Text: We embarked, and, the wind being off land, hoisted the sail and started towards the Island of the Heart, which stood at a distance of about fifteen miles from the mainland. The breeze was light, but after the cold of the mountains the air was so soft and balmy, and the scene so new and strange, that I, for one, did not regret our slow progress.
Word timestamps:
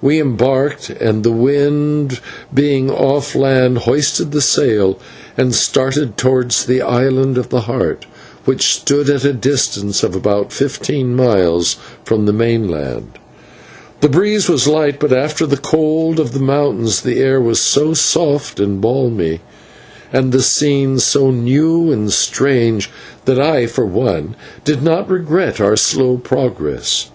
We 0.00 0.20
embarked, 0.20 0.90
and, 0.90 1.24
the 1.24 1.32
wind 1.32 2.20
being 2.54 2.88
off 2.88 3.34
land, 3.34 3.78
hoisted 3.78 4.30
the 4.30 4.40
sail 4.40 4.96
and 5.36 5.56
started 5.56 6.16
towards 6.16 6.66
the 6.66 6.82
Island 6.82 7.36
of 7.36 7.48
the 7.48 7.62
Heart, 7.62 8.06
which 8.44 8.72
stood 8.76 9.10
at 9.10 9.24
a 9.24 9.32
distance 9.32 10.04
of 10.04 10.14
about 10.14 10.52
fifteen 10.52 11.16
miles 11.16 11.78
from 12.04 12.26
the 12.26 12.32
mainland. 12.32 13.14
The 14.02 14.08
breeze 14.08 14.48
was 14.48 14.68
light, 14.68 15.00
but 15.00 15.12
after 15.12 15.46
the 15.46 15.56
cold 15.56 16.20
of 16.20 16.30
the 16.30 16.38
mountains 16.38 17.00
the 17.00 17.18
air 17.18 17.40
was 17.40 17.60
so 17.60 17.92
soft 17.92 18.60
and 18.60 18.80
balmy, 18.80 19.40
and 20.12 20.30
the 20.30 20.42
scene 20.44 21.00
so 21.00 21.32
new 21.32 21.90
and 21.90 22.12
strange, 22.12 22.88
that 23.24 23.40
I, 23.40 23.66
for 23.66 23.84
one, 23.84 24.36
did 24.64 24.80
not 24.80 25.10
regret 25.10 25.60
our 25.60 25.74
slow 25.74 26.18
progress. 26.18 27.10